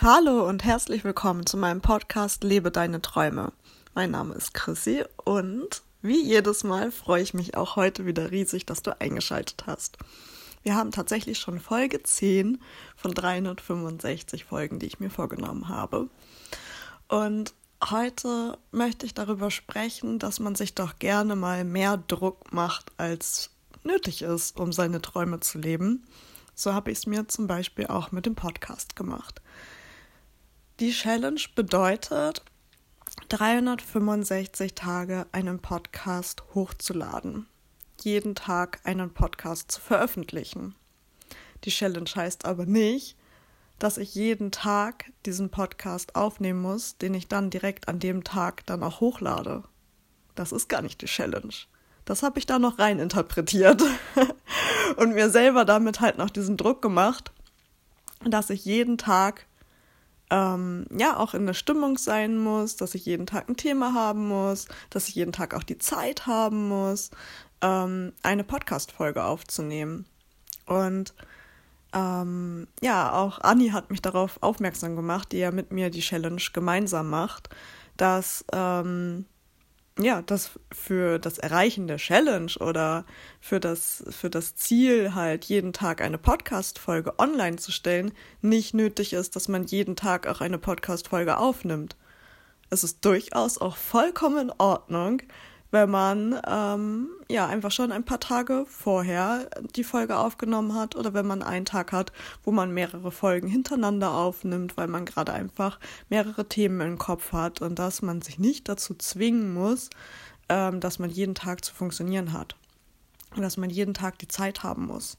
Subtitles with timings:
[0.00, 3.52] Hallo und herzlich willkommen zu meinem Podcast Lebe deine Träume.
[3.94, 8.64] Mein Name ist Chrissy und wie jedes Mal freue ich mich auch heute wieder riesig,
[8.64, 9.98] dass du eingeschaltet hast.
[10.62, 12.62] Wir haben tatsächlich schon Folge 10
[12.94, 16.08] von 365 Folgen, die ich mir vorgenommen habe.
[17.08, 17.52] Und
[17.84, 23.50] heute möchte ich darüber sprechen, dass man sich doch gerne mal mehr Druck macht, als
[23.82, 26.06] nötig ist, um seine Träume zu leben.
[26.54, 29.42] So habe ich es mir zum Beispiel auch mit dem Podcast gemacht.
[30.80, 32.44] Die Challenge bedeutet,
[33.30, 37.48] 365 Tage einen Podcast hochzuladen.
[38.00, 40.76] Jeden Tag einen Podcast zu veröffentlichen.
[41.64, 43.16] Die Challenge heißt aber nicht,
[43.80, 48.64] dass ich jeden Tag diesen Podcast aufnehmen muss, den ich dann direkt an dem Tag
[48.66, 49.64] dann auch hochlade.
[50.36, 51.54] Das ist gar nicht die Challenge.
[52.04, 53.82] Das habe ich da noch rein interpretiert
[54.96, 57.32] und mir selber damit halt noch diesen Druck gemacht,
[58.24, 59.47] dass ich jeden Tag
[60.30, 64.28] ähm, ja auch in der Stimmung sein muss, dass ich jeden Tag ein Thema haben
[64.28, 67.10] muss, dass ich jeden Tag auch die Zeit haben muss,
[67.62, 70.06] ähm, eine Podcast-Folge aufzunehmen.
[70.66, 71.14] Und
[71.94, 76.42] ähm, ja, auch Anni hat mich darauf aufmerksam gemacht, die ja mit mir die Challenge
[76.52, 77.48] gemeinsam macht,
[77.96, 79.24] dass ähm,
[80.00, 83.04] ja, das für das Erreichen der Challenge oder
[83.40, 89.12] für das, für das Ziel, halt jeden Tag eine Podcast-Folge online zu stellen, nicht nötig
[89.12, 91.96] ist, dass man jeden Tag auch eine Podcast-Folge aufnimmt.
[92.70, 95.22] Es ist durchaus auch vollkommen in Ordnung,
[95.70, 101.12] wenn man ähm, ja einfach schon ein paar Tage vorher die Folge aufgenommen hat oder
[101.12, 105.78] wenn man einen Tag hat, wo man mehrere Folgen hintereinander aufnimmt, weil man gerade einfach
[106.08, 109.90] mehrere Themen im Kopf hat und dass man sich nicht dazu zwingen muss,
[110.48, 112.56] ähm, dass man jeden Tag zu funktionieren hat
[113.36, 115.18] und dass man jeden Tag die Zeit haben muss.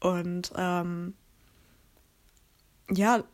[0.00, 1.14] Und ähm,
[2.90, 3.24] ja,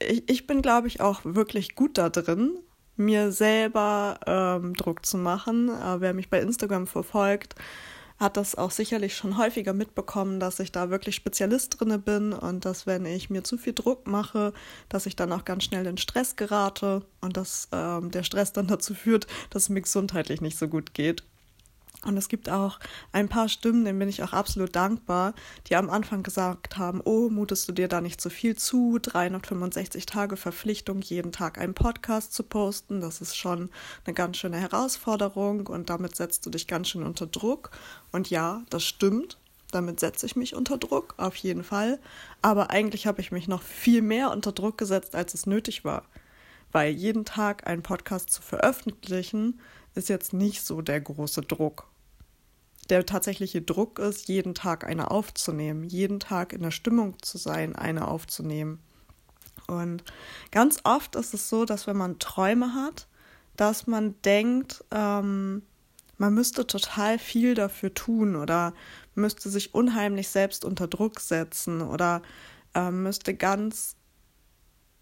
[0.00, 2.58] ich, ich bin, glaube ich, auch wirklich gut da drin,
[2.96, 5.68] mir selber ähm, Druck zu machen.
[5.68, 7.54] Äh, wer mich bei Instagram verfolgt,
[8.18, 12.64] hat das auch sicherlich schon häufiger mitbekommen, dass ich da wirklich Spezialist drinne bin und
[12.64, 14.52] dass wenn ich mir zu viel Druck mache,
[14.88, 18.68] dass ich dann auch ganz schnell in Stress gerate und dass ähm, der Stress dann
[18.68, 21.24] dazu führt, dass es mir gesundheitlich nicht so gut geht.
[22.04, 22.78] Und es gibt auch
[23.12, 25.34] ein paar Stimmen, denen bin ich auch absolut dankbar,
[25.66, 28.98] die am Anfang gesagt haben, oh, mutest du dir da nicht zu so viel zu?
[29.00, 33.70] 365 Tage Verpflichtung, jeden Tag einen Podcast zu posten, das ist schon
[34.04, 37.70] eine ganz schöne Herausforderung und damit setzt du dich ganz schön unter Druck.
[38.12, 39.38] Und ja, das stimmt.
[39.70, 41.98] Damit setze ich mich unter Druck, auf jeden Fall.
[42.42, 46.04] Aber eigentlich habe ich mich noch viel mehr unter Druck gesetzt, als es nötig war.
[46.70, 49.60] Weil jeden Tag einen Podcast zu veröffentlichen,
[49.94, 51.88] ist jetzt nicht so der große Druck
[52.86, 57.76] der tatsächliche Druck ist, jeden Tag eine aufzunehmen, jeden Tag in der Stimmung zu sein,
[57.76, 58.80] eine aufzunehmen.
[59.66, 60.04] Und
[60.50, 63.08] ganz oft ist es so, dass wenn man Träume hat,
[63.56, 65.62] dass man denkt, ähm,
[66.18, 68.74] man müsste total viel dafür tun oder
[69.14, 72.22] müsste sich unheimlich selbst unter Druck setzen oder
[72.74, 73.96] ähm, müsste ganz,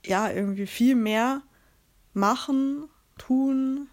[0.05, 1.43] ja, irgendwie viel mehr
[2.15, 2.89] machen,
[3.19, 3.89] tun,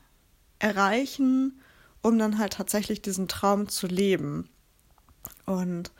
[0.60, 1.59] erreichen,
[2.02, 4.50] um dann halt tatsächlich diesen Traum zu leben.
[5.46, 5.92] Und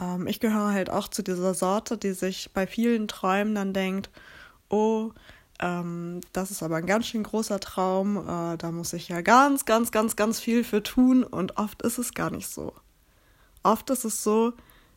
[0.00, 4.10] ähm, ich gehöre halt auch zu dieser Sorte, die sich bei vielen Träumen dann denkt,
[4.68, 5.12] oh,
[5.60, 9.64] ähm, das ist aber ein ganz schön großer Traum, äh, da muss ich ja ganz,
[9.64, 12.72] ganz, ganz, ganz viel für tun und oft ist es gar nicht so.
[13.62, 14.52] Oft ist es so,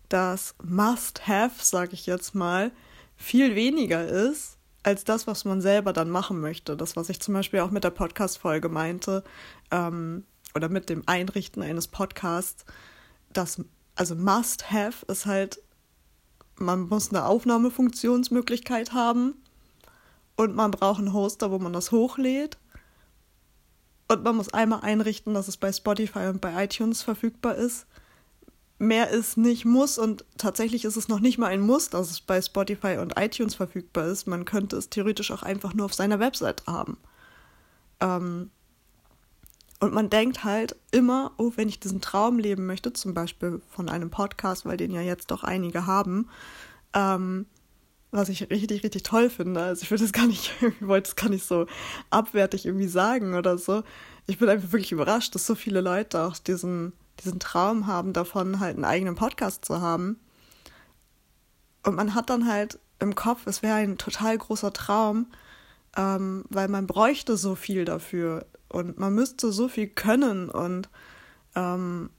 [0.09, 2.71] dass Must-Have, sage ich jetzt mal,
[3.15, 6.75] viel weniger ist als das, was man selber dann machen möchte.
[6.75, 9.23] Das, was ich zum Beispiel auch mit der Podcast-Folge meinte,
[9.71, 10.25] ähm,
[10.55, 12.65] oder mit dem Einrichten eines Podcasts,
[13.33, 13.61] das,
[13.95, 15.61] also Must-Have ist halt,
[16.55, 19.35] man muss eine Aufnahmefunktionsmöglichkeit haben
[20.35, 22.57] und man braucht einen Hoster, wo man das hochlädt.
[24.07, 27.85] Und man muss einmal einrichten, dass es bei Spotify und bei iTunes verfügbar ist.
[28.77, 32.19] Mehr ist nicht muss und tatsächlich ist es noch nicht mal ein Muss, dass es
[32.19, 34.27] bei Spotify und iTunes verfügbar ist.
[34.27, 36.97] Man könnte es theoretisch auch einfach nur auf seiner Website haben.
[37.99, 38.49] Ähm,
[39.81, 43.89] und man denkt halt immer, oh, wenn ich diesen Traum leben möchte, zum Beispiel von
[43.89, 46.29] einem Podcast, weil den ja jetzt doch einige haben,
[46.93, 47.47] ähm,
[48.11, 49.59] was ich richtig, richtig toll finde.
[49.59, 51.65] Also ich würde das gar nicht, ich wollte es gar nicht so
[52.11, 53.81] abwertig irgendwie sagen oder so.
[54.27, 56.93] Ich bin einfach wirklich überrascht, dass so viele Leute auch diesen,
[57.23, 60.19] diesen Traum haben, davon halt einen eigenen Podcast zu haben.
[61.83, 65.25] Und man hat dann halt im Kopf, es wäre ein total großer Traum,
[65.97, 70.89] ähm, weil man bräuchte so viel dafür und man müsste so viel können und
[71.55, 72.09] ähm,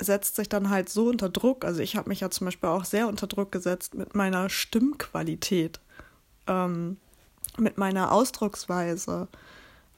[0.00, 1.64] setzt sich dann halt so unter Druck.
[1.64, 5.80] Also ich habe mich ja zum Beispiel auch sehr unter Druck gesetzt mit meiner Stimmqualität.
[6.46, 6.96] ähm,
[7.58, 9.28] mit meiner Ausdrucksweise,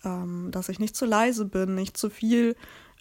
[0.05, 2.57] ähm, dass ich nicht zu leise bin, nicht zu viel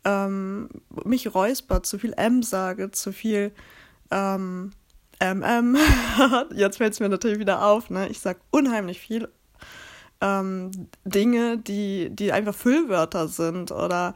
[0.05, 0.69] ähm,
[1.05, 3.53] mich räusper, zu viel M sage, zu viel
[4.11, 4.71] MM.
[6.55, 8.07] Jetzt fällt es mir natürlich wieder auf, ne?
[8.09, 9.29] Ich sage unheimlich viel
[10.21, 10.71] ähm,
[11.05, 14.15] Dinge, die, die einfach Füllwörter sind oder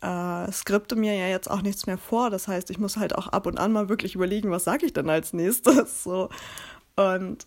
[0.00, 2.30] äh, skripte mir ja jetzt auch nichts mehr vor.
[2.30, 4.92] Das heißt, ich muss halt auch ab und an mal wirklich überlegen, was sage ich
[4.92, 6.02] denn als nächstes.
[6.02, 6.28] So.
[6.96, 7.46] Und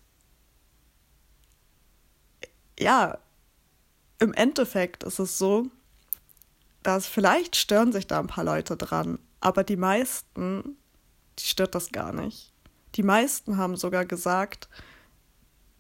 [2.80, 3.18] ja,
[4.20, 5.68] im Endeffekt ist es so,
[6.84, 10.78] dass vielleicht stören sich da ein paar Leute dran, aber die meisten,
[11.40, 12.54] die stört das gar nicht.
[12.96, 14.70] Die meisten haben sogar gesagt,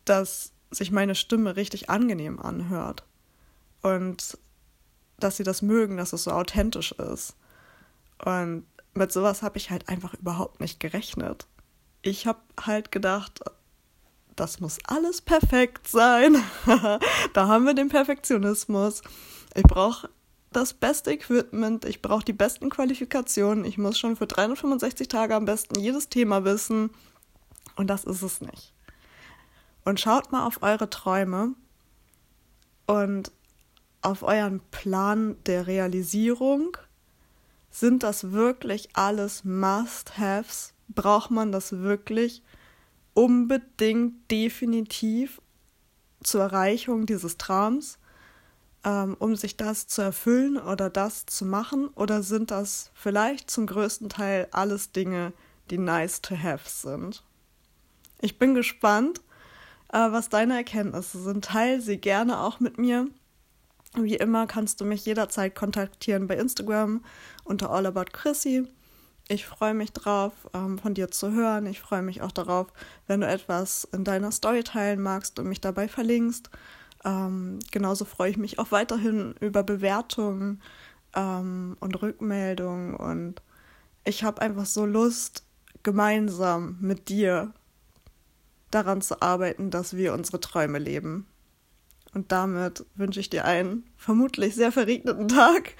[0.04, 3.06] dass sich meine Stimme richtig angenehm anhört
[3.82, 4.38] und
[5.20, 7.36] dass sie das mögen, dass es so authentisch ist.
[8.24, 11.48] Und mit sowas habe ich halt einfach überhaupt nicht gerechnet.
[12.02, 13.42] Ich habe halt gedacht,
[14.36, 16.36] das muss alles perfekt sein.
[17.34, 19.02] da haben wir den Perfektionismus.
[19.54, 20.10] Ich brauche
[20.52, 25.46] das beste Equipment, ich brauche die besten Qualifikationen, ich muss schon für 365 Tage am
[25.46, 26.92] besten jedes Thema wissen.
[27.76, 28.75] Und das ist es nicht.
[29.86, 31.54] Und schaut mal auf eure Träume
[32.88, 33.32] und
[34.02, 36.76] auf euren Plan der Realisierung.
[37.70, 40.74] Sind das wirklich alles Must-Haves?
[40.90, 42.44] Braucht man das wirklich
[43.14, 45.42] unbedingt definitiv
[46.24, 48.00] zur Erreichung dieses Traums,
[48.84, 51.90] ähm, um sich das zu erfüllen oder das zu machen?
[51.90, 55.34] Oder sind das vielleicht zum größten Teil alles Dinge,
[55.70, 57.24] die nice to have sind?
[58.22, 59.22] Ich bin gespannt,
[59.96, 61.46] äh, was deine Erkenntnisse sind.
[61.46, 63.08] Teil sie gerne auch mit mir.
[63.96, 67.04] Wie immer kannst du mich jederzeit kontaktieren bei Instagram
[67.46, 68.68] unter allaboutchrissy.
[69.30, 71.66] Ich freue mich drauf, ähm, von dir zu hören.
[71.66, 72.68] Ich freue mich auch darauf,
[73.08, 76.50] wenn du etwas in deiner Story teilen magst und mich dabei verlinkst.
[77.06, 80.62] Ähm, genauso freue ich mich auch weiterhin über Bewertungen
[81.16, 82.96] ähm, und Rückmeldungen.
[82.96, 83.42] Und
[84.04, 85.44] ich habe einfach so Lust,
[85.84, 87.54] gemeinsam mit dir
[88.76, 91.26] daran zu arbeiten, dass wir unsere Träume leben.
[92.14, 95.74] Und damit wünsche ich dir einen vermutlich sehr verregneten Tag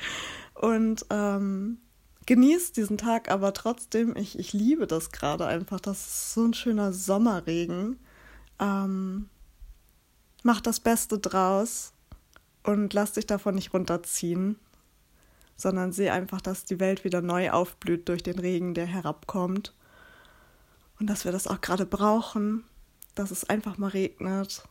[0.54, 1.78] und ähm,
[2.26, 4.16] genieß diesen Tag aber trotzdem.
[4.16, 5.80] Ich, ich liebe das gerade einfach.
[5.80, 8.00] Das ist so ein schöner Sommerregen.
[8.60, 9.30] Ähm,
[10.44, 11.94] mach das Beste draus
[12.64, 14.58] und lass dich davon nicht runterziehen,
[15.56, 19.74] sondern seh einfach, dass die Welt wieder neu aufblüht durch den Regen, der herabkommt.
[21.00, 22.64] Und dass wir das auch gerade brauchen,
[23.16, 24.64] dass es einfach mal regnet.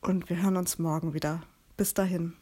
[0.00, 1.42] Und wir hören uns morgen wieder.
[1.76, 2.34] Bis dahin.